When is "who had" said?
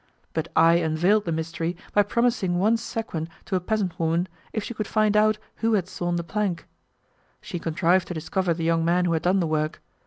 5.57-5.87, 9.05-9.21